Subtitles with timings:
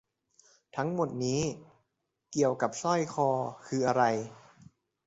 [0.75, 1.41] ทั้งหมดนี้
[2.31, 3.29] เกี่ยวกับสร้อยคอ
[3.67, 4.03] คืออะไร?